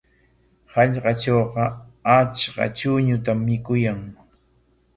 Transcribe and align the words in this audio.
Hallqatrawqa 0.75 1.65
achka 2.15 2.65
chuñutam 2.77 3.39
mikuyan. 3.47 4.01